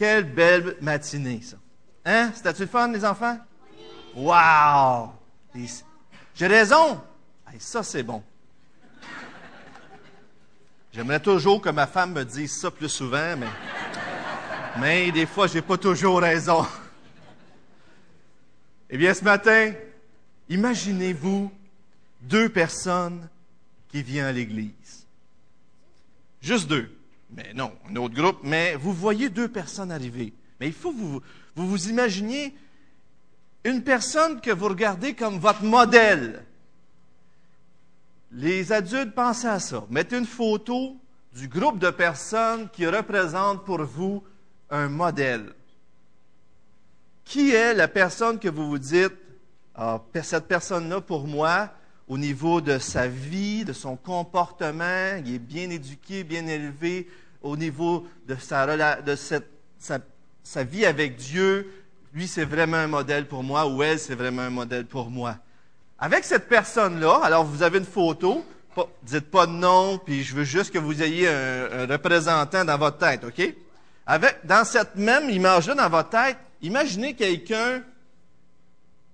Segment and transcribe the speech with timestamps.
[0.00, 1.58] Quelle belle matinée, ça.
[2.06, 2.32] Hein?
[2.34, 3.38] C'était-tu le fun, les enfants?
[4.16, 5.12] Wow!
[6.34, 7.02] J'ai raison?
[7.58, 8.22] ça, c'est bon.
[10.90, 13.46] J'aimerais toujours que ma femme me dise ça plus souvent, mais,
[14.78, 16.66] mais des fois, j'ai pas toujours raison.
[18.88, 19.74] Eh bien, ce matin,
[20.48, 21.52] imaginez-vous
[22.22, 23.28] deux personnes
[23.90, 25.06] qui viennent à l'église.
[26.40, 26.90] Juste deux.
[27.32, 28.38] Mais non, un autre groupe.
[28.42, 30.32] Mais vous voyez deux personnes arriver.
[30.58, 31.22] Mais il faut que vous
[31.56, 32.54] vous, imaginiez
[33.64, 36.44] une personne que vous regardez comme votre modèle.
[38.32, 39.84] Les adultes, pensez à ça.
[39.90, 40.96] Mettez une photo
[41.34, 44.22] du groupe de personnes qui représentent pour vous
[44.70, 45.52] un modèle.
[47.24, 49.14] Qui est la personne que vous vous dites,
[49.74, 51.70] ah, cette personne-là pour moi,
[52.10, 57.08] au niveau de sa vie, de son comportement, il est bien éduqué, bien élevé,
[57.40, 58.66] au niveau de sa,
[60.64, 61.72] vie avec Dieu,
[62.12, 65.36] lui, c'est vraiment un modèle pour moi, ou elle, c'est vraiment un modèle pour moi.
[66.00, 68.44] Avec cette personne-là, alors vous avez une photo,
[69.04, 72.98] dites pas de nom, puis je veux juste que vous ayez un, représentant dans votre
[72.98, 73.54] tête, OK?
[74.04, 77.84] Avec, dans cette même image-là, dans votre tête, imaginez quelqu'un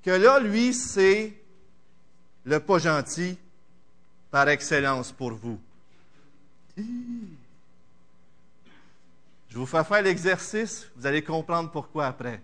[0.02, 1.34] que là, lui, c'est
[2.46, 3.36] le pas gentil
[4.30, 5.60] par excellence pour vous.
[6.76, 6.82] Je
[9.58, 12.40] vous fais faire l'exercice, vous allez comprendre pourquoi après.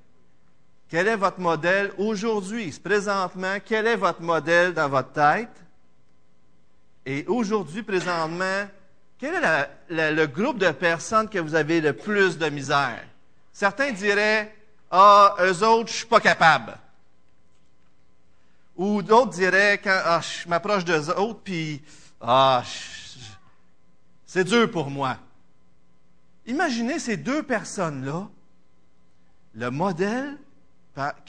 [0.88, 3.56] Quel est votre modèle aujourd'hui, présentement?
[3.64, 5.48] Quel est votre modèle dans votre tête?
[7.06, 8.68] Et aujourd'hui, présentement,
[9.18, 13.04] quel est le groupe de personnes que vous avez le plus de misère?
[13.52, 14.54] Certains diraient,
[14.90, 16.76] ah, eux autres, je suis pas capable.
[18.76, 21.82] Ou d'autres diraient, quand ah, je m'approche d'eux autres, puis,
[22.20, 22.62] ah,
[24.26, 25.18] c'est dur pour moi.
[26.46, 28.28] Imaginez ces deux personnes-là,
[29.54, 30.38] le modèle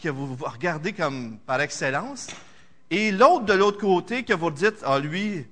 [0.01, 2.27] que vous regardez comme par excellence,
[2.89, 5.45] et l'autre de l'autre côté que vous dites, ah lui,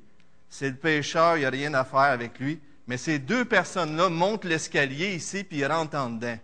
[0.49, 2.59] c'est le pécheur, il n'y a rien à faire avec lui.
[2.87, 6.37] Mais ces deux personnes-là montent l'escalier ici, puis ils rentrent en dedans.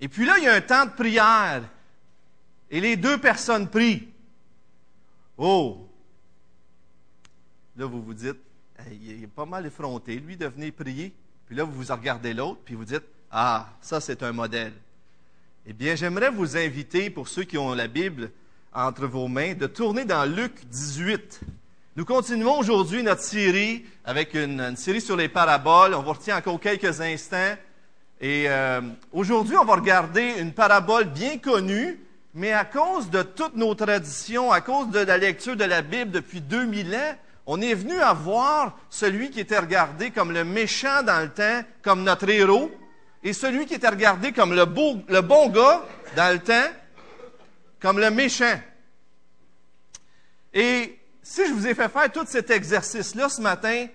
[0.00, 1.62] Et puis là, il y a un temps de prière.
[2.70, 4.08] Et les deux personnes prient.
[5.38, 5.86] Oh!
[7.76, 8.38] Là, vous vous dites,
[8.90, 11.12] il est pas mal effronté, lui, de venir prier.
[11.46, 14.72] Puis là, vous vous regardez l'autre, puis vous dites, ah, ça, c'est un modèle.
[15.66, 18.30] Eh bien, j'aimerais vous inviter, pour ceux qui ont la Bible
[18.72, 21.40] entre vos mains, de tourner dans Luc 18.
[21.96, 25.94] Nous continuons aujourd'hui notre série avec une, série sur les paraboles.
[25.94, 27.56] On va retenir encore quelques instants.
[28.20, 28.80] Et euh,
[29.12, 31.98] aujourd'hui, on va regarder une parabole bien connue,
[32.36, 36.10] mais à cause de toutes nos traditions, à cause de la lecture de la Bible
[36.10, 37.14] depuis 2000 ans,
[37.46, 41.64] on est venu à voir celui qui était regardé comme le méchant dans le temps,
[41.80, 42.70] comme notre héros,
[43.22, 44.66] et celui qui était regardé comme le,
[45.08, 45.82] le bon gars
[46.14, 46.70] dans le temps,
[47.80, 48.60] comme le méchant.
[50.52, 53.86] Et si je vous ai fait faire tout cet exercice-là ce matin,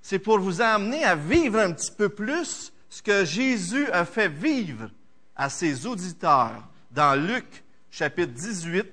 [0.00, 4.28] c'est pour vous amener à vivre un petit peu plus ce que Jésus a fait
[4.28, 4.88] vivre
[5.36, 8.86] à ses auditeurs dans Luc chapitre 18,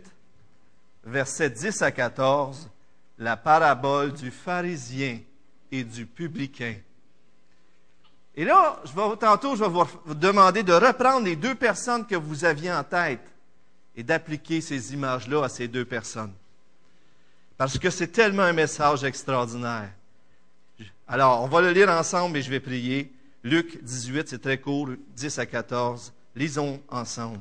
[1.05, 2.69] versets 10 à 14,
[3.19, 5.19] la parabole du pharisien
[5.71, 6.75] et du publicain.
[8.35, 9.69] Et là, je vais, tantôt, je vais
[10.05, 13.25] vous demander de reprendre les deux personnes que vous aviez en tête
[13.95, 16.33] et d'appliquer ces images-là à ces deux personnes.
[17.57, 19.89] Parce que c'est tellement un message extraordinaire.
[21.07, 23.11] Alors, on va le lire ensemble et je vais prier.
[23.43, 26.13] Luc 18, c'est très court, 10 à 14.
[26.35, 27.39] Lisons ensemble.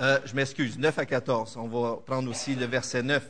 [0.00, 1.56] Euh, je m'excuse, 9 à 14.
[1.56, 3.22] On va prendre aussi le verset 9.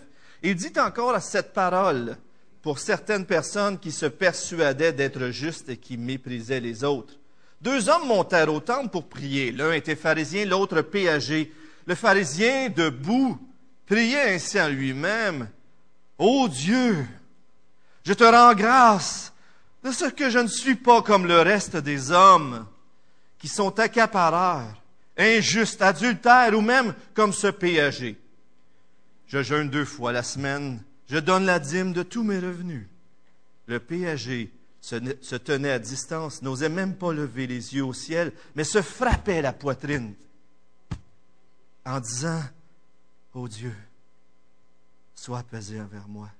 [0.42, 2.16] Il dit encore à cette parole
[2.62, 7.14] pour certaines personnes qui se persuadaient d'être justes et qui méprisaient les autres.
[7.60, 9.50] Deux hommes montèrent au temple pour prier.
[9.50, 11.52] L'un était pharisien, l'autre péager.
[11.86, 13.38] Le pharisien, debout,
[13.86, 15.48] priait ainsi en lui-même.
[16.18, 17.06] Ô Dieu,
[18.04, 19.32] je te rends grâce
[19.82, 22.66] de ce que je ne suis pas comme le reste des hommes
[23.38, 24.77] qui sont accapareurs,
[25.18, 28.16] injustes, adultères ou même comme ce péager.
[29.26, 32.86] Je jeûne deux fois la semaine je donne la dîme de tous mes revenus.
[33.66, 38.64] Le péager se, tenait à distance, n'osait même pas lever les yeux au ciel, mais
[38.64, 40.14] se frappait la poitrine
[41.84, 42.42] en disant,
[43.34, 43.74] Ô oh Dieu,
[45.14, 46.30] sois apaisé envers moi,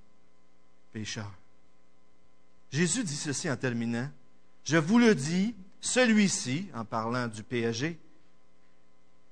[0.92, 1.32] pécheur.
[2.70, 4.10] Jésus dit ceci en terminant,
[4.64, 7.98] Je vous le dis, celui-ci, en parlant du péager,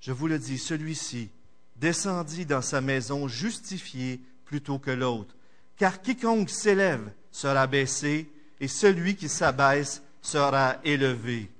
[0.07, 1.31] je vous le dis, celui-ci
[1.75, 5.35] descendit dans sa maison justifié plutôt que l'autre.
[5.77, 8.31] Car quiconque s'élève sera baissé,
[8.61, 11.51] et celui qui s'abaisse sera élevé.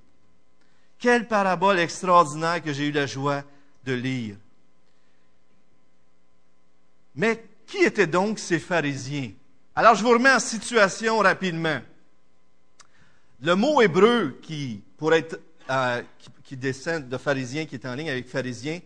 [0.97, 3.43] Quelle parabole extraordinaire que j'ai eu la joie
[3.83, 4.37] de lire.
[7.15, 9.31] Mais qui étaient donc ces pharisiens?
[9.75, 11.81] Alors, je vous remets en situation rapidement.
[13.41, 15.37] Le mot hébreu qui, pour être,
[15.69, 16.01] euh,
[16.43, 18.79] qui, descend de pharisien, qui est en ligne avec pharisien,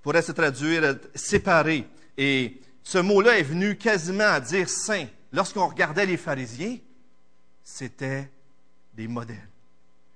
[0.00, 1.86] pourrait se traduire séparé.
[2.16, 5.06] Et ce mot-là est venu quasiment à dire saint.
[5.32, 6.78] Lorsqu'on regardait les pharisiens,
[7.62, 8.30] c'était
[8.94, 9.48] des modèles.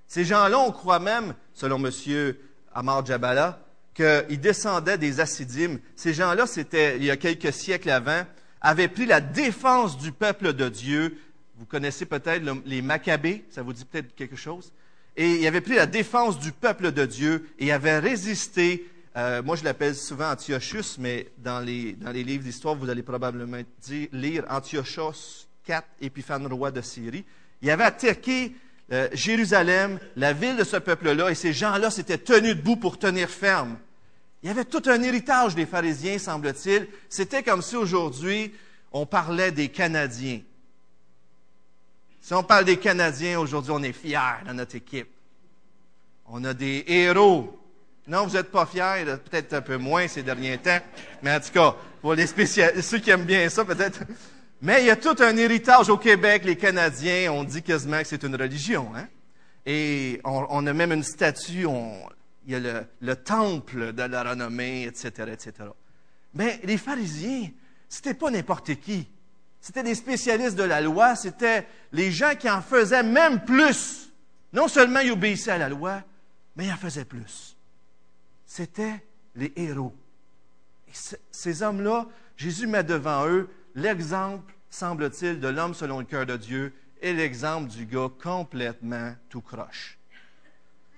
[0.06, 2.34] Ces gens-là, on croit même, selon M.
[2.74, 3.60] Amar Jabala,
[3.94, 5.78] qu'ils descendaient des Assidim.
[5.94, 8.24] Ces gens-là, c'était il y a quelques siècles avant,
[8.60, 11.18] avaient pris la défense du peuple de Dieu.
[11.56, 14.72] Vous connaissez peut-être les Maccabées, ça vous dit peut-être quelque chose?
[15.16, 18.86] Et ils avaient pris la défense du peuple de Dieu et avaient résisté.
[19.16, 23.58] Euh, moi, je l'appelle souvent Antiochus, mais dans les, livres d'histoire, vous allez probablement
[24.12, 27.24] lire Antiochos IV, Épiphane roi de Syrie.
[27.62, 28.52] Il avait attaqué
[28.92, 33.30] euh, Jérusalem, la ville de ce peuple-là, et ces gens-là s'étaient tenus debout pour tenir
[33.30, 33.78] ferme.
[34.42, 36.86] Il y avait tout un héritage des pharisiens, semble-t-il.
[37.08, 38.52] C'était comme si aujourd'hui,
[38.92, 40.40] on parlait des Canadiens.
[42.26, 45.06] Si on parle des Canadiens, aujourd'hui, on est fiers dans notre équipe.
[46.26, 47.56] On a des héros.
[48.08, 50.81] Non, vous n'êtes pas fiers, peut-être un peu moins ces derniers temps,
[51.23, 54.00] mais en tout cas, pour les spécialistes, ceux qui aiment bien ça, peut-être.
[54.61, 58.08] Mais il y a tout un héritage au Québec, les Canadiens, on dit quasiment que
[58.08, 58.90] c'est une religion.
[58.96, 59.06] Hein?
[59.64, 61.69] Et on, a même une statue,
[62.44, 65.69] il y a le, temple de la renommée, etc., etc.
[66.34, 67.50] Mais les pharisiens,
[67.88, 69.06] c'était pas n'importe qui.
[69.60, 74.12] C'était des spécialistes de la loi, c'était les gens qui en faisaient même plus.
[74.52, 76.02] Non seulement ils obéissaient à la loi,
[76.54, 77.56] mais ils en faisaient plus.
[78.46, 79.04] C'était
[79.34, 79.94] les héros.
[80.88, 80.92] Et
[81.30, 82.06] ces hommes-là,
[82.36, 86.72] Jésus met devant eux l'exemple, semble-t-il, de l'homme selon le cœur de Dieu
[87.02, 89.98] et l'exemple du gars complètement tout croche.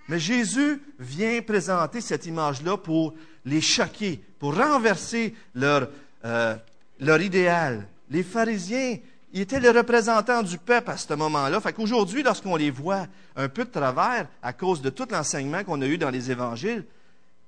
[0.08, 3.14] Mais Jésus vient présenter cette image-là pour
[3.44, 5.88] les choquer, pour renverser leur,
[6.24, 6.56] euh,
[6.98, 7.86] leur idéal.
[8.10, 8.98] Les pharisiens,
[9.32, 11.60] ils étaient les représentants du peuple à ce moment-là.
[11.60, 13.06] Fait qu'aujourd'hui, lorsqu'on les voit
[13.36, 16.84] un peu de travers à cause de tout l'enseignement qu'on a eu dans les évangiles,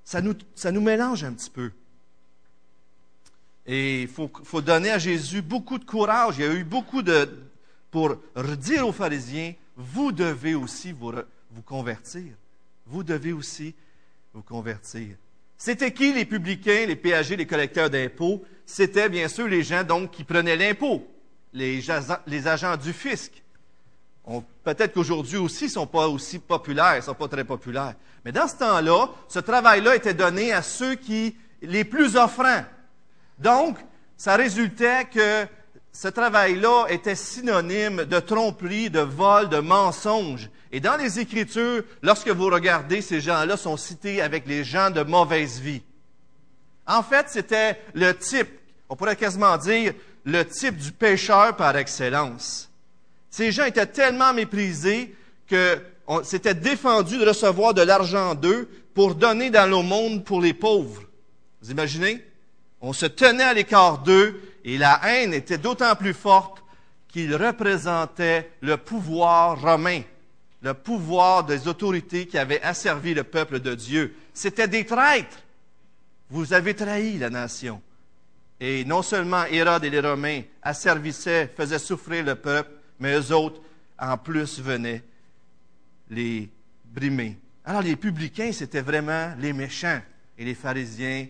[0.04, 1.70] ça nous, mélange un petit peu.
[3.66, 6.36] Et il faut, donner à Jésus beaucoup de courage.
[6.38, 7.28] Il y a eu beaucoup de...
[7.90, 8.16] pour
[8.58, 11.12] dire aux pharisiens, vous devez aussi vous
[11.64, 12.32] convertir.
[12.86, 13.74] Vous devez aussi
[14.34, 15.16] vous convertir.
[15.62, 18.42] C'était qui les publicains, les péagers, les collecteurs d'impôts?
[18.64, 21.06] C'était bien sûr les gens donc qui prenaient l'impôt,
[21.52, 21.82] les,
[22.26, 23.42] les, agents du fisc.
[24.64, 27.92] Peut-être qu'aujourd'hui aussi, ils ne sont pas aussi populaires, ils ne sont pas très populaires.
[28.24, 32.64] Mais dans ce temps-là, ce travail-là était donné à ceux qui, les plus offrants,
[33.38, 33.76] donc,
[34.16, 35.46] ça résultait que
[35.92, 40.48] ce travail-là était synonyme de tromperie, de vol, de mensonge.
[40.72, 45.02] Et dans les Écritures, lorsque vous regardez, ces gens-là sont cités avec les gens de
[45.02, 45.82] mauvaise vie.
[46.86, 48.48] En fait, c'était le type,
[48.88, 49.94] on pourrait quasiment dire,
[50.24, 52.70] le type du pécheur par excellence.
[53.30, 55.14] Ces gens étaient tellement méprisés
[55.48, 55.78] que
[56.24, 61.02] c'était défendu de recevoir de l'argent d'eux pour donner dans le monde pour les pauvres.
[61.62, 62.24] Vous imaginez?
[62.80, 66.62] On se tenait à l'écart d'eux et la haine était d'autant plus forte
[67.08, 70.02] qu'ils représentaient le pouvoir romain,
[70.62, 74.14] le pouvoir des autorités qui avaient asservi le peuple de Dieu.
[74.32, 75.42] C'étaient des traîtres.
[76.28, 77.82] Vous avez trahi la nation.
[78.60, 83.60] Et non seulement Hérode et les Romains asservissaient, faisaient souffrir le peuple, mais eux autres,
[83.98, 85.02] en plus, venaient
[86.10, 86.48] les
[86.84, 87.38] brimer.
[87.64, 90.00] Alors les publicains, c'était vraiment les méchants.
[90.36, 91.26] Et les pharisiens,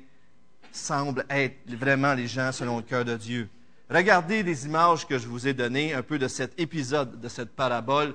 [0.73, 3.49] semblent être vraiment les gens selon le cœur de Dieu.
[3.89, 7.51] Regardez les images que je vous ai données, un peu de cet épisode, de cette
[7.51, 8.15] parabole.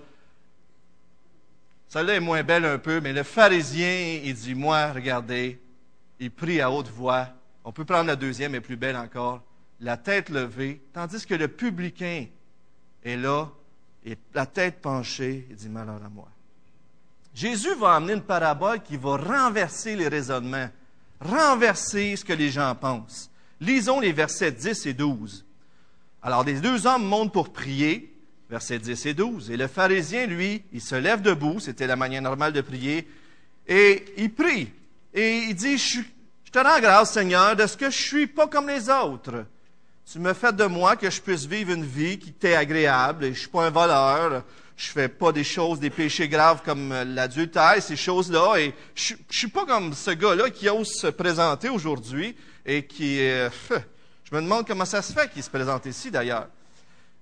[1.89, 5.59] Celle-là est moins belle un peu, mais le pharisien, il dit, moi, regardez,
[6.19, 7.27] il prie à haute voix.
[7.63, 9.43] On peut prendre la deuxième, est plus belle encore.
[9.81, 12.27] La tête levée, tandis que le publicain
[13.03, 13.49] est là,
[14.05, 16.29] et la tête penchée, il dit, malheur à moi.
[17.33, 20.69] Jésus va amener une parabole qui va renverser les raisonnements
[21.19, 23.29] renverser ce que les gens pensent.
[23.61, 25.45] Lisons les versets 10 et 12.
[26.21, 28.13] Alors, les deux hommes montent pour prier,
[28.49, 29.51] versets 10 et 12.
[29.51, 33.07] Et le pharisien, lui, il se lève debout, c'était la manière normale de prier,
[33.67, 34.71] et il prie.
[35.13, 36.01] Et il dit, je,
[36.51, 39.45] te rends grâce, Seigneur, de ce que je suis pas comme les autres.
[40.11, 43.33] Tu me fais de moi que je puisse vivre une vie qui t'est agréable, et
[43.33, 44.43] je suis pas un voleur,
[44.77, 48.57] je fais pas des choses, des péchés graves comme l'adultère, ces choses-là.
[48.57, 53.21] Et je, je suis pas comme ce gars-là qui ose se présenter aujourd'hui et qui,
[53.21, 53.49] euh,
[54.23, 56.47] je me demande comment ça se fait qu'il se présente ici d'ailleurs.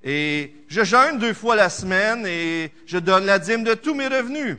[0.04, 4.08] Et je jeûne deux fois la semaine et je donne la dîme de tous mes
[4.08, 4.58] revenus.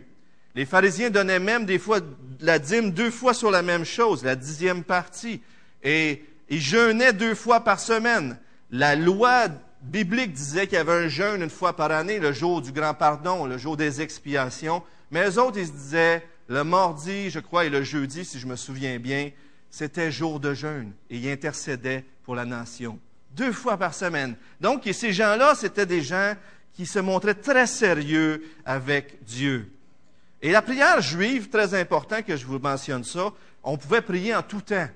[0.54, 1.98] Les pharisiens donnaient même des fois
[2.40, 5.42] la dîme deux fois sur la même chose, la dixième partie.
[5.82, 8.38] Et ils jeûnaient deux fois par semaine.
[8.70, 9.48] La loi
[9.84, 12.94] biblique disait qu'il y avait un jeûne une fois par année, le jour du grand
[12.94, 14.82] pardon, le jour des expiations.
[15.10, 18.46] Mais eux autres, ils se disaient, le mardi, je crois, et le jeudi, si je
[18.46, 19.30] me souviens bien,
[19.70, 20.92] c'était jour de jeûne.
[21.10, 22.98] Et ils intercédaient pour la nation.
[23.32, 24.36] Deux fois par semaine.
[24.60, 26.34] Donc, ces gens-là, c'était des gens
[26.74, 29.70] qui se montraient très sérieux avec Dieu.
[30.42, 34.42] Et la prière juive, très important que je vous mentionne ça, on pouvait prier en
[34.42, 34.88] tout temps.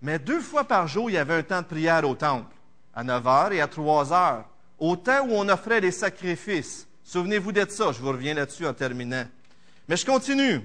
[0.00, 2.54] Mais deux fois par jour, il y avait un temps de prière au temple,
[2.94, 4.44] à 9 heures et à 3 heures,
[4.78, 6.86] au temps où on offrait les sacrifices.
[7.04, 9.24] Souvenez-vous d'être ça, je vous reviens là-dessus en terminant.
[9.88, 10.62] Mais je continue.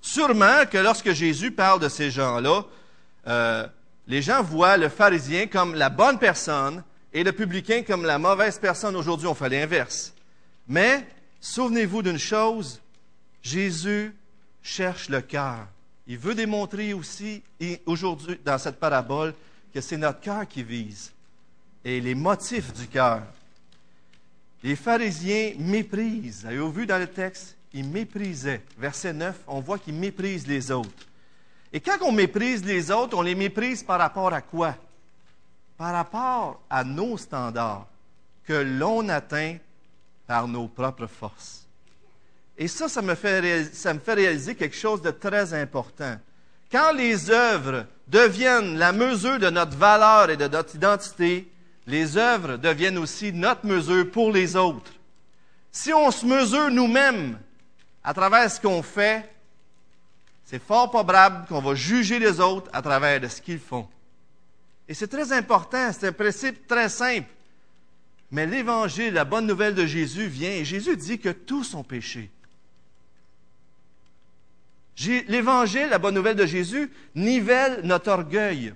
[0.00, 2.62] Sûrement que lorsque Jésus parle de ces gens-là,
[3.26, 3.66] euh,
[4.06, 8.58] les gens voient le pharisien comme la bonne personne et le publicain comme la mauvaise
[8.58, 8.96] personne.
[8.96, 10.14] Aujourd'hui, on fait l'inverse.
[10.68, 11.06] Mais
[11.40, 12.80] souvenez-vous d'une chose,
[13.42, 14.14] Jésus
[14.62, 15.66] cherche le cœur.
[16.06, 17.42] Il veut démontrer aussi,
[17.84, 19.34] aujourd'hui, dans cette parabole,
[19.80, 21.12] c'est notre cœur qui vise
[21.84, 23.22] et les motifs du cœur.
[24.62, 26.44] Les pharisiens méprisent.
[26.46, 27.56] Avez-vous vu dans le texte?
[27.72, 28.62] Ils méprisaient.
[28.78, 31.06] Verset 9, on voit qu'ils méprisent les autres.
[31.72, 34.74] Et quand on méprise les autres, on les méprise par rapport à quoi?
[35.76, 37.86] Par rapport à nos standards
[38.44, 39.58] que l'on atteint
[40.26, 41.66] par nos propres forces.
[42.56, 46.16] Et ça, ça ça me fait réaliser quelque chose de très important.
[46.70, 51.50] Quand les œuvres deviennent la mesure de notre valeur et de notre identité,
[51.86, 54.92] les œuvres deviennent aussi notre mesure pour les autres.
[55.72, 57.38] Si on se mesure nous-mêmes
[58.04, 59.28] à travers ce qu'on fait,
[60.44, 63.88] c'est fort probable qu'on va juger les autres à travers de ce qu'ils font.
[64.88, 67.28] Et c'est très important, c'est un principe très simple.
[68.30, 72.30] Mais l'Évangile, la bonne nouvelle de Jésus vient et Jésus dit que tous sont péchés.
[75.06, 78.74] L'Évangile, la bonne nouvelle de Jésus, nivelle notre orgueil.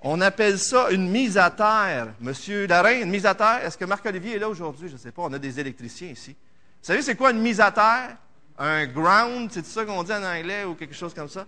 [0.00, 2.08] On appelle ça une mise à terre.
[2.20, 3.64] Monsieur une mise à terre.
[3.64, 4.88] Est-ce que Marc-Olivier est là aujourd'hui?
[4.88, 5.22] Je ne sais pas.
[5.22, 6.30] On a des électriciens ici.
[6.30, 8.16] Vous savez, c'est quoi une mise à terre?
[8.58, 11.46] Un ground, c'est ça qu'on dit en anglais ou quelque chose comme ça?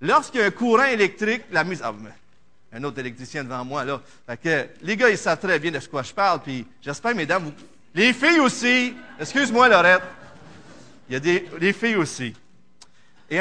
[0.00, 1.80] Lorsqu'il y a un courant électrique, la mise.
[1.82, 1.92] Ah,
[2.72, 4.00] un autre électricien devant moi, là.
[4.42, 7.52] que, les gars, ils savent très bien de quoi je parle, puis j'espère, mesdames, vous.
[7.94, 8.94] Les filles aussi.
[9.18, 10.02] Excuse-moi, Laurette.
[11.08, 11.48] Il y a des.
[11.58, 12.34] Les filles aussi.
[13.30, 13.40] Et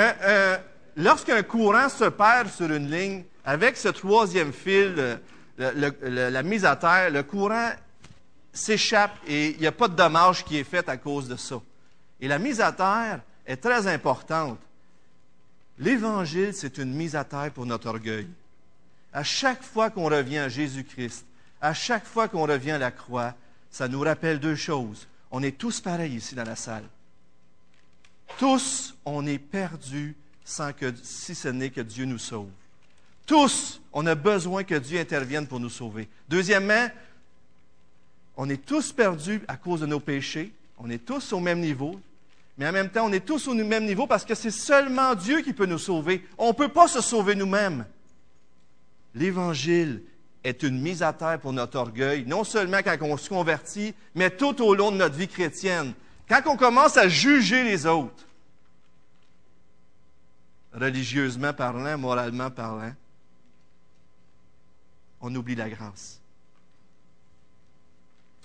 [0.95, 5.19] lorsqu'un courant se perd sur une ligne, avec ce troisième fil,
[5.57, 7.71] la mise à terre, le courant
[8.51, 11.61] s'échappe et il n'y a pas de dommage qui est fait à cause de ça.
[12.19, 14.59] Et la mise à terre est très importante.
[15.79, 18.27] L'Évangile, c'est une mise à terre pour notre orgueil.
[19.13, 21.25] À chaque fois qu'on revient à Jésus-Christ,
[21.61, 23.33] à chaque fois qu'on revient à la croix,
[23.69, 25.07] ça nous rappelle deux choses.
[25.31, 26.83] On est tous pareils ici dans la salle.
[28.37, 32.49] Tous, on est perdus sans que, si ce n'est que Dieu nous sauve.
[33.25, 36.07] Tous, on a besoin que Dieu intervienne pour nous sauver.
[36.29, 36.87] Deuxièmement,
[38.37, 40.53] on est tous perdus à cause de nos péchés.
[40.77, 41.99] On est tous au même niveau.
[42.57, 45.41] Mais en même temps, on est tous au même niveau parce que c'est seulement Dieu
[45.41, 46.23] qui peut nous sauver.
[46.37, 47.85] On ne peut pas se sauver nous-mêmes.
[49.13, 50.03] L'Évangile
[50.43, 54.29] est une mise à terre pour notre orgueil, non seulement quand on se convertit, mais
[54.29, 55.93] tout au long de notre vie chrétienne.
[56.27, 58.25] Quand on commence à juger les autres,
[60.73, 62.93] religieusement parlant, moralement parlant,
[65.21, 66.21] on oublie la grâce.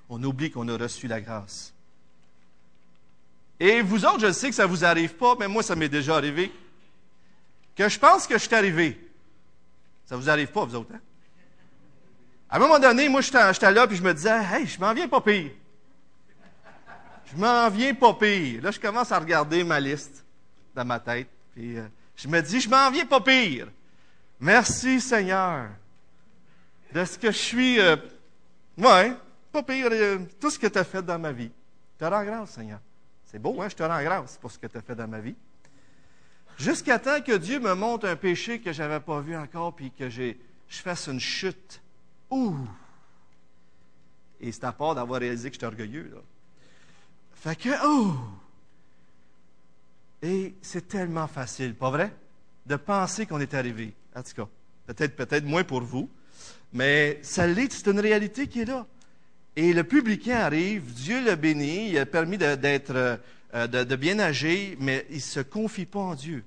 [0.08, 1.72] On oublie qu'on a reçu la grâce.
[3.58, 5.88] Et vous autres, je sais que ça ne vous arrive pas, mais moi, ça m'est
[5.88, 6.52] déjà arrivé.
[7.76, 8.98] Que je pense que je suis arrivé.
[10.06, 11.00] Ça ne vous arrive pas, vous autres, hein?
[12.50, 15.08] À un moment donné, moi, j'étais là, puis je me disais, hey, je m'en viens
[15.08, 15.52] pas pire.
[17.32, 18.62] Je m'en viens pas pire.
[18.62, 20.22] Là, je commence à regarder ma liste
[20.74, 21.28] dans ma tête.
[21.56, 23.68] Euh, je me dis, je m'en viens pas pire.
[24.38, 25.70] Merci Seigneur
[26.92, 27.80] de ce que je suis.
[27.80, 27.96] Euh,
[28.76, 29.14] ouais,
[29.50, 29.88] pas pire.
[29.90, 31.50] Euh, tout ce que tu as fait dans ma vie.
[31.94, 32.80] Je te rends grâce, Seigneur.
[33.24, 33.68] C'est beau, hein?
[33.70, 35.36] Je te rends grâce pour ce que tu as fait dans ma vie.
[36.58, 39.90] Jusqu'à temps que Dieu me montre un péché que je n'avais pas vu encore, puis
[39.90, 40.34] que je
[40.68, 41.80] fasse une chute.
[42.30, 42.58] Ouh!
[44.38, 46.20] Et c'est à part d'avoir réalisé que j'étais orgueilleux, là.
[47.42, 48.14] Fait que, oh!
[50.22, 52.12] Et c'est tellement facile, pas vrai?
[52.64, 53.94] De penser qu'on est arrivé.
[54.14, 54.46] En tout cas,
[54.94, 56.08] peut-être, moins pour vous,
[56.72, 58.86] mais ça l'est, c'est une réalité qui est là.
[59.56, 64.20] Et le publicain arrive, Dieu le bénit, il a permis d'être, euh, de, de, bien
[64.20, 66.44] agir, mais il ne se confie pas en Dieu.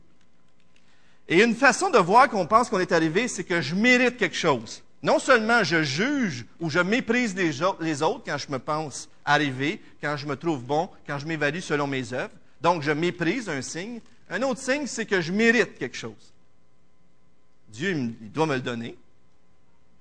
[1.27, 4.37] Et une façon de voir qu'on pense qu'on est arrivé, c'est que je mérite quelque
[4.37, 4.81] chose.
[5.05, 10.17] Non seulement je juge ou je méprise les, autres quand je me pense arrivé, quand
[10.17, 12.33] je me trouve bon, quand je m'évalue selon mes œuvres.
[12.59, 14.01] Donc, je méprise un signe.
[14.31, 16.33] Un autre signe, c'est que je mérite quelque chose.
[17.67, 18.97] Dieu, doit me le donner.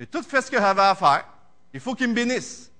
[0.00, 1.28] J'ai tout fait ce que j'avais à faire.
[1.74, 2.70] Il faut qu'il me bénisse.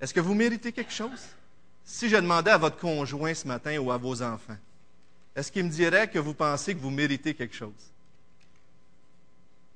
[0.00, 1.22] Est-ce que vous méritez quelque chose?
[1.84, 4.58] Si je demandais à votre conjoint ce matin ou à vos enfants,
[5.36, 7.93] est-ce qu'il me dirait que vous pensez que vous méritez quelque chose?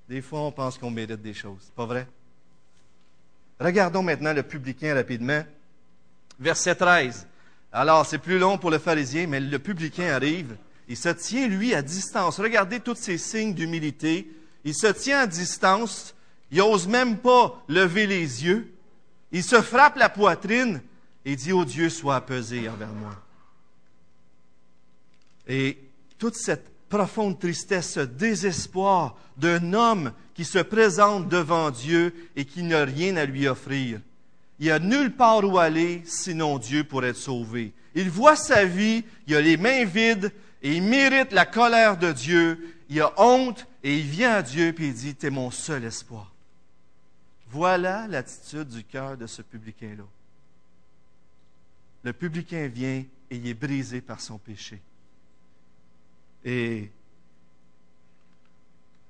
[0.08, 1.70] Des fois, on pense qu'on mérite des choses.
[1.76, 2.08] Pas vrai?
[3.60, 5.44] Regardons maintenant le publicain rapidement.
[6.40, 7.26] Verset 13.
[7.72, 10.56] Alors, c'est plus long pour le pharisien, mais le publicain arrive.
[10.88, 12.40] Il se tient, lui, à distance.
[12.40, 14.32] Regardez tous ces signes d'humilité.
[14.64, 16.14] Il se tient à distance.
[16.50, 18.72] Il n'ose même pas lever les yeux.
[19.32, 20.80] Il se frappe la poitrine
[21.26, 23.14] et dit, Oh Dieu, sois apaisé envers moi.
[25.46, 25.78] Et
[26.18, 32.62] toute cette profonde tristesse, ce désespoir d'un homme qui se présente devant Dieu et qui
[32.62, 34.00] n'a rien à lui offrir.
[34.58, 37.72] Il n'y a nulle part où aller sinon Dieu pour être sauvé.
[37.94, 42.12] Il voit sa vie, il a les mains vides et il mérite la colère de
[42.12, 42.76] Dieu.
[42.88, 46.32] Il a honte et il vient à Dieu et il dit, es mon seul espoir.
[47.50, 50.04] Voilà l'attitude du cœur de ce publicain-là.
[52.02, 54.80] Le publicain vient et il est brisé par son péché.
[56.44, 56.90] Et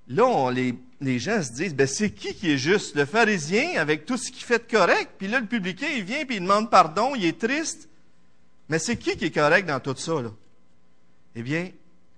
[0.08, 2.96] là, les, gens se disent, ben, c'est qui qui est juste?
[2.96, 5.12] Le pharisien avec tout ce qu'il fait de correct.
[5.18, 7.88] Puis là, le publicain, il vient puis il demande pardon, il est triste.
[8.68, 10.20] Mais c'est qui qui est correct dans tout ça?
[10.20, 10.30] Là?
[11.34, 11.70] Eh bien,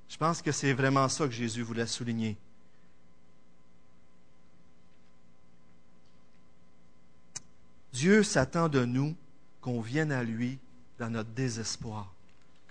[0.08, 2.36] je pense que c'est vraiment ça que Jésus voulait souligner.
[7.92, 9.14] Dieu s'attend de nous
[9.60, 10.58] qu'on vienne à lui
[10.98, 12.12] dans notre désespoir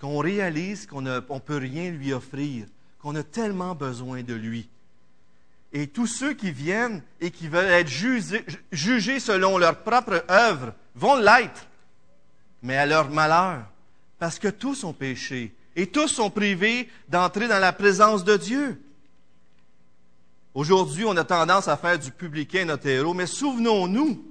[0.00, 2.66] qu'on réalise qu'on ne peut rien lui offrir,
[2.98, 4.68] qu'on a tellement besoin de lui.
[5.72, 7.88] Et tous ceux qui viennent et qui veulent être
[8.72, 11.66] jugés, selon leur propre œuvre vont l'être,
[12.62, 13.64] mais à leur malheur,
[14.18, 18.82] parce que tous ont péché et tous sont privés d'entrer dans la présence de Dieu.
[20.54, 24.24] Aujourd'hui, on a tendance à faire du publicain notre héros, mais souvenons-nous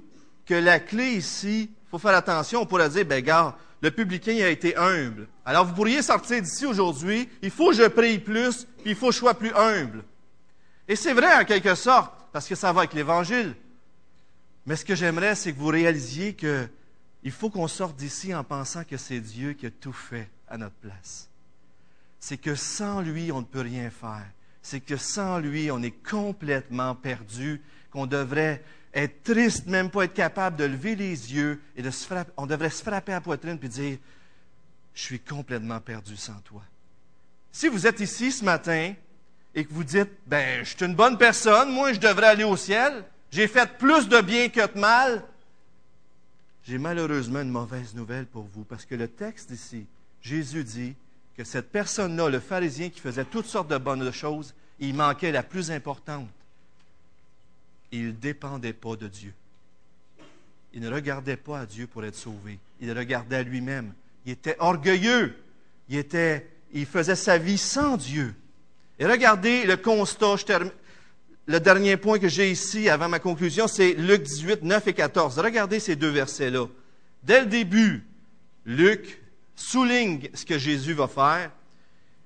[0.44, 4.48] que la clé ici, faut faire attention, on pourrait dire, ben gars, le publicain a
[4.48, 5.26] été humble.
[5.44, 9.08] Alors vous pourriez sortir d'ici aujourd'hui, il faut que je prie plus, puis il faut
[9.08, 10.04] que je sois plus humble.
[10.86, 13.54] Et c'est vrai en quelque sorte, parce que ça va avec l'Évangile.
[14.66, 18.84] Mais ce que j'aimerais, c'est que vous réalisiez qu'il faut qu'on sorte d'ici en pensant
[18.84, 21.28] que c'est Dieu qui a tout fait à notre place.
[22.18, 24.26] C'est que sans lui, on ne peut rien faire.
[24.62, 28.62] C'est que sans lui, on est complètement perdu, qu'on devrait
[28.94, 32.32] être triste, même pas être capable de lever les yeux et de se frapper.
[32.36, 33.98] On devrait se frapper à la poitrine et dire
[34.94, 36.62] Je suis complètement perdu sans toi.
[37.52, 38.94] Si vous êtes ici ce matin
[39.54, 42.56] et que vous dites Ben, je suis une bonne personne, moi, je devrais aller au
[42.56, 45.22] ciel, j'ai fait plus de bien que de mal,
[46.64, 49.86] j'ai malheureusement une mauvaise nouvelle pour vous parce que le texte ici,
[50.20, 50.94] Jésus dit
[51.36, 55.42] que cette personne-là, le pharisien qui faisait toutes sortes de bonnes choses, il manquait la
[55.42, 56.28] plus importante
[57.92, 59.32] il ne dépendait pas de Dieu.
[60.72, 62.58] Il ne regardait pas à Dieu pour être sauvé.
[62.80, 63.92] Il regardait à lui-même.
[64.24, 65.36] Il était orgueilleux.
[65.88, 68.34] Il, était, il faisait sa vie sans Dieu.
[68.98, 70.36] Et regardez le constat.
[71.46, 75.38] le dernier point que j'ai ici avant ma conclusion, c'est Luc 18, 9 et 14.
[75.38, 76.66] Regardez ces deux versets-là.
[77.24, 78.04] Dès le début,
[78.64, 79.20] Luc
[79.56, 81.50] souligne ce que Jésus va faire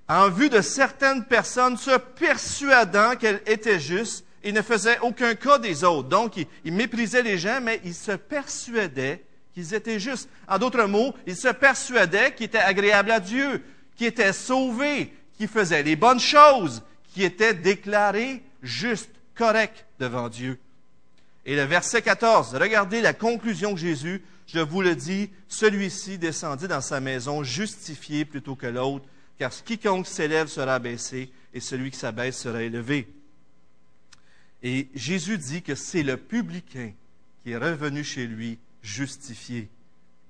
[0.09, 5.59] en vue de certaines personnes se persuadant qu'elles étaient justes il ne faisait aucun cas
[5.59, 6.09] des autres.
[6.09, 10.29] Donc, il, méprisait les gens, mais il se persuadait qu'ils étaient justes.
[10.47, 13.63] En d'autres mots, il se persuadait qu'ils étaient agréables à Dieu,
[13.97, 20.59] qu'ils étaient sauvés, qu'ils faisaient les bonnes choses, qu'ils étaient déclarés justes, corrects devant Dieu.
[21.47, 24.23] Et le verset 14, regardez la conclusion de Jésus.
[24.47, 29.07] Je vous le dis, celui-ci descendit dans sa maison justifié plutôt que l'autre,
[29.39, 33.09] car quiconque s'élève sera baissé, et celui qui s'abaisse sera élevé.
[34.65, 36.93] Et Jésus dit que c'est le publicain
[37.43, 39.69] qui est revenu chez lui justifié.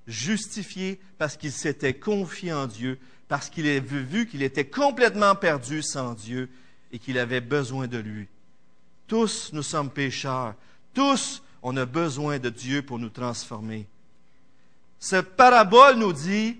[0.07, 5.81] Justifié parce qu'il s'était confié en Dieu, parce qu'il avait vu qu'il était complètement perdu
[5.81, 6.49] sans Dieu
[6.91, 8.27] et qu'il avait besoin de lui.
[9.07, 10.55] Tous nous sommes pécheurs.
[10.93, 13.87] Tous, on a besoin de Dieu pour nous transformer.
[14.99, 16.57] Cette parabole nous dit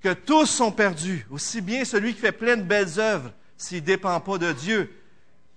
[0.00, 3.86] que tous sont perdus, aussi bien celui qui fait plein de belles œuvres s'il ne
[3.86, 4.90] dépend pas de Dieu,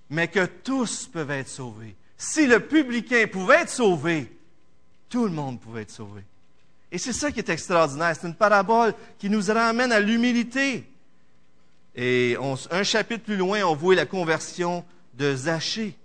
[0.10, 1.96] mais que tous peuvent être sauvés.
[2.18, 4.32] Si le publicain pouvait être sauvé,
[5.10, 6.22] tout le monde pouvait être sauvé.
[6.92, 8.16] Et c'est ça qui est extraordinaire.
[8.16, 10.86] C'est une parabole qui nous ramène à l'humilité.
[11.96, 12.38] Et
[12.72, 15.96] un chapitre plus loin, on voit la conversion de Zachée.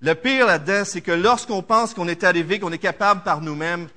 [0.00, 3.88] Le pire là-dedans, c'est que lorsqu'on pense qu'on est arrivé, qu'on est capable par nous-mêmes,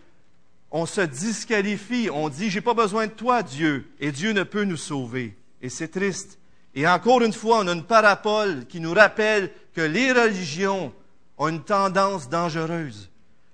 [0.72, 4.64] on se disqualifie, on dit, j'ai pas besoin de toi, Dieu, et Dieu ne peut
[4.64, 5.38] nous sauver.
[5.62, 6.40] Et c'est triste.
[6.74, 10.94] Et encore une fois, on a une parabole qui nous rappelle que les religions
[11.38, 13.10] ont une tendance dangereuse.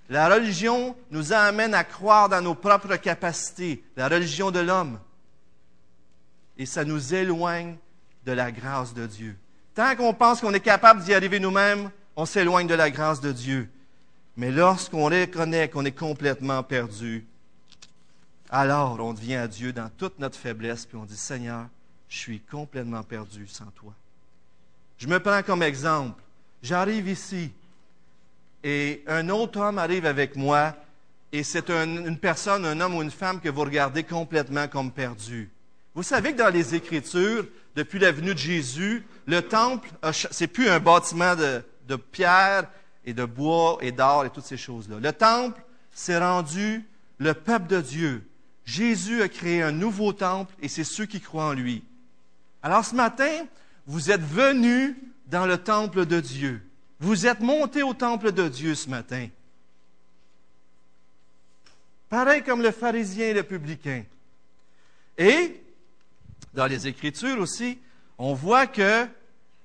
[0.08, 4.98] La religion nous amène à croire dans nos propres capacités, la religion de l'homme.
[6.56, 7.76] Et ça nous éloigne
[8.24, 9.36] de la grâce de Dieu.
[9.74, 13.32] Tant qu'on pense qu'on est capable d'y arriver nous-mêmes, on s'éloigne de la grâce de
[13.32, 13.68] Dieu.
[14.36, 17.26] Mais lorsqu'on reconnaît qu'on est complètement perdu,
[18.50, 21.66] alors on devient à Dieu dans toute notre faiblesse, puis on dit, Seigneur,
[22.08, 23.94] je suis complètement perdu sans toi.
[24.96, 26.22] Je me prends comme exemple.
[26.62, 27.52] J'arrive ici
[28.64, 30.74] et un autre homme arrive avec moi
[31.32, 35.50] et c'est une personne, un homme ou une femme que vous regardez complètement comme perdu.
[35.94, 40.68] Vous savez que dans les Écritures, depuis la venue de Jésus, le temple, c'est plus
[40.68, 42.68] un bâtiment de, de pierre
[43.04, 44.96] et de bois et d'or et toutes ces choses-là.
[45.00, 45.60] Le temple
[45.92, 46.84] s'est rendu
[47.18, 48.28] le peuple de Dieu.
[48.64, 51.84] Jésus a créé un nouveau temple et c'est ceux qui croient en lui.
[52.62, 53.46] Alors ce matin,
[53.86, 56.62] vous êtes venus dans le temple de Dieu.
[57.00, 59.28] Vous êtes montés au temple de Dieu ce matin.
[62.08, 64.04] Pareil comme le pharisien et le publicain.
[65.16, 65.62] Et,
[66.54, 67.78] dans les Écritures aussi,
[68.16, 69.06] on voit que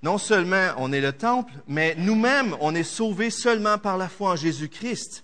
[0.01, 4.31] non seulement on est le temple, mais nous-mêmes, on est sauvés seulement par la foi
[4.31, 5.23] en Jésus-Christ.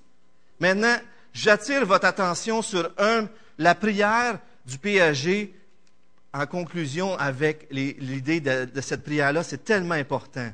[0.59, 0.95] Maintenant,
[1.33, 3.27] j'attire votre attention sur un,
[3.57, 5.49] la prière du PAG
[6.33, 10.51] en conclusion avec l'idée de, cette prière-là, c'est tellement important.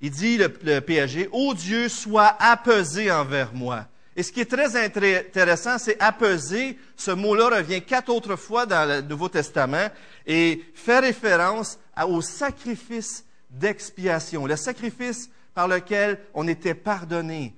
[0.00, 3.86] Il dit, le, le PAG, Ô Dieu, sois apaisé envers moi.
[4.18, 6.76] Et ce qui est très intéressant, c'est apaiser.
[6.96, 9.88] Ce mot-là revient quatre autres fois dans le Nouveau Testament
[10.26, 17.54] et fait référence au sacrifice d'expiation, le sacrifice par lequel on était pardonné.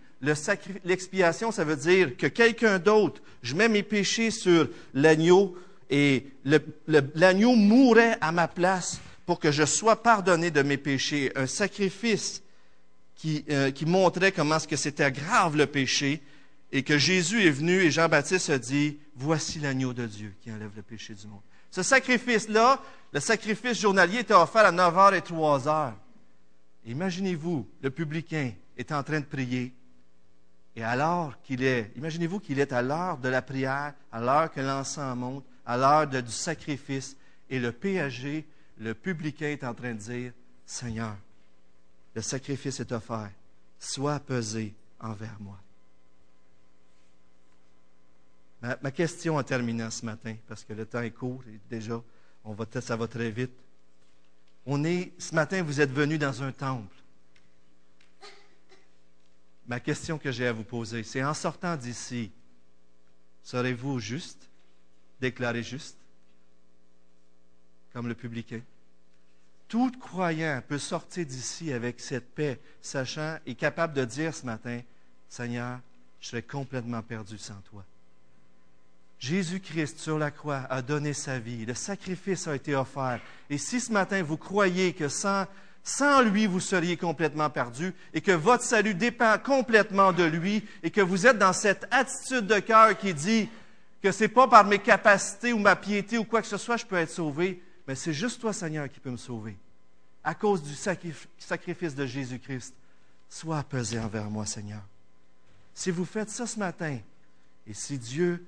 [0.84, 5.56] L'expiation, ça veut dire que quelqu'un d'autre, je mets mes péchés sur l'agneau
[5.90, 6.26] et
[7.14, 11.32] l'agneau mourait à ma place pour que je sois pardonné de mes péchés.
[11.34, 12.42] Un sacrifice
[13.16, 16.22] qui, euh, montrait comment ce que c'était grave le péché
[16.72, 20.70] et que Jésus est venu et Jean-Baptiste a dit, voici l'agneau de Dieu qui enlève
[20.76, 21.42] le péché du monde.
[21.70, 22.80] Ce sacrifice-là,
[23.12, 25.92] le sacrifice journalier était offert à 9 h et 3 h.
[26.86, 29.74] Imaginez-vous, le publicain est en train de prier.
[30.76, 34.60] Et alors qu'il est, imaginez-vous qu'il est à l'heure de la prière, à l'heure que
[34.60, 37.16] l'encens monte, à l'heure du sacrifice,
[37.48, 38.44] et le péager,
[38.78, 40.32] le publicain est en train de dire,
[40.66, 41.16] Seigneur,
[42.12, 43.30] le sacrifice est offert,
[43.78, 45.60] sois pesé envers moi.
[48.82, 52.02] Ma, question en terminant ce matin, parce que le temps est court et déjà,
[52.44, 53.56] on va, ça va très vite.
[54.66, 56.96] On est, ce matin, vous êtes venu dans un temple.
[59.68, 62.32] Ma question que j'ai à vous poser, c'est en sortant d'ici,
[63.44, 64.49] serez-vous juste,
[65.20, 65.96] déclaré juste,
[67.92, 68.60] comme le publicain?
[69.68, 74.80] Tout croyant peut sortir d'ici avec cette paix, sachant et capable de dire ce matin,
[75.28, 75.78] Seigneur,
[76.20, 77.84] je serai complètement perdu sans toi.
[79.20, 81.66] Jésus-Christ sur la croix a donné sa vie.
[81.66, 83.20] Le sacrifice a été offert.
[83.50, 85.46] Et si ce matin vous croyez que sans,
[85.84, 90.90] sans lui vous seriez complètement perdu et que votre salut dépend complètement de lui et
[90.90, 93.48] que vous êtes dans cette attitude de cœur qui dit
[94.02, 96.76] que ce n'est pas par mes capacités ou ma piété ou quoi que ce soit
[96.76, 99.56] je peux être sauvé, mais c'est juste toi Seigneur qui peux me sauver.
[100.22, 102.74] À cause du sacrifice de Jésus-Christ,
[103.28, 104.82] sois pesé envers moi Seigneur.
[105.74, 106.98] Si vous faites ça ce matin,
[107.66, 108.46] et si Dieu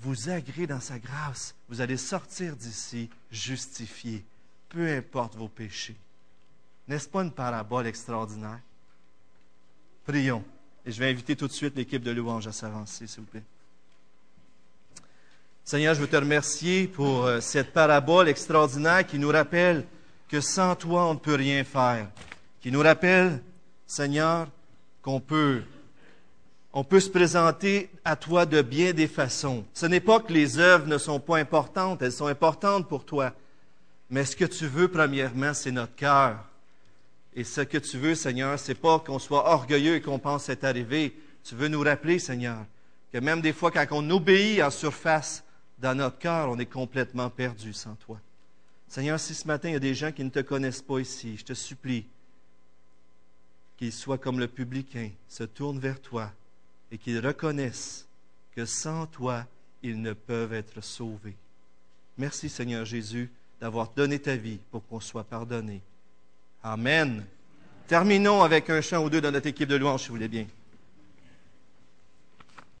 [0.00, 4.24] vous agrée dans sa grâce, vous allez sortir d'ici justifié,
[4.68, 5.96] peu importe vos péchés.
[6.86, 8.60] N'est-ce pas une parabole extraordinaire?
[10.04, 10.44] Prions.
[10.86, 13.42] Et je vais inviter tout de suite l'équipe de louange à s'avancer, s'il vous plaît.
[15.68, 19.84] Seigneur, je veux te remercier pour euh, cette parabole extraordinaire qui nous rappelle
[20.26, 22.08] que sans toi, on ne peut rien faire.
[22.62, 23.42] Qui nous rappelle,
[23.86, 24.48] Seigneur,
[25.02, 25.60] qu'on peut
[26.72, 29.62] on peut se présenter à toi de bien des façons.
[29.74, 33.34] Ce n'est pas que les œuvres ne sont pas importantes, elles sont importantes pour toi.
[34.08, 36.46] Mais ce que tu veux, premièrement, c'est notre cœur.
[37.34, 40.64] Et ce que tu veux, Seigneur, c'est pas qu'on soit orgueilleux et qu'on pense être
[40.64, 41.14] arrivé.
[41.44, 42.64] Tu veux nous rappeler, Seigneur,
[43.12, 45.44] que même des fois, quand on obéit en surface,
[45.80, 48.20] dans notre cœur, on est complètement perdu sans toi.
[48.88, 51.36] Seigneur, si ce matin, il y a des gens qui ne te connaissent pas ici,
[51.36, 52.06] je te supplie
[53.76, 56.32] qu'ils soient comme le publicain, se tournent vers toi
[56.90, 58.08] et qu'ils reconnaissent
[58.52, 59.46] que sans toi,
[59.82, 61.36] ils ne peuvent être sauvés.
[62.16, 65.80] Merci Seigneur Jésus d'avoir donné ta vie pour qu'on soit pardonné.
[66.62, 67.24] Amen.
[67.86, 70.46] Terminons avec un chant ou deux dans notre équipe de louange, si vous voulez bien.